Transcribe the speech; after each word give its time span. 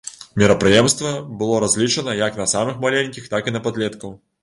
Мерапрыемства 0.43 1.11
было 1.43 1.59
разлічана 1.65 2.17
як 2.25 2.43
на 2.43 2.51
самых 2.57 2.83
маленькіх, 2.89 3.33
так 3.37 3.43
і 3.53 3.59
на 3.59 3.67
падлеткаў. 3.71 4.23